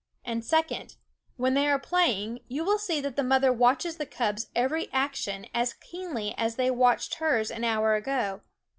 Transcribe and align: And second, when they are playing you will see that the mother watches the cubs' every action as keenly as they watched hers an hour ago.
And 0.25 0.43
second, 0.43 0.95
when 1.37 1.53
they 1.53 1.67
are 1.69 1.77
playing 1.77 2.39
you 2.47 2.65
will 2.65 2.79
see 2.79 3.01
that 3.01 3.15
the 3.15 3.21
mother 3.23 3.53
watches 3.53 3.97
the 3.97 4.07
cubs' 4.07 4.47
every 4.55 4.91
action 4.91 5.45
as 5.53 5.73
keenly 5.73 6.33
as 6.39 6.55
they 6.55 6.71
watched 6.71 7.13
hers 7.19 7.51
an 7.51 7.63
hour 7.63 7.93
ago. 7.93 8.41